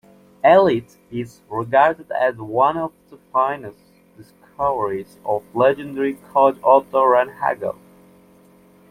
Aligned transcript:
Eilts 0.43 0.97
is 1.11 1.41
regarded 1.47 2.11
as 2.11 2.35
one 2.37 2.75
of 2.75 2.91
the 3.11 3.17
finest 3.31 3.77
discoveries 4.17 5.19
of 5.23 5.43
legendary 5.55 6.15
coach 6.33 6.57
Otto 6.63 7.03
Rehhagel. 7.05 7.75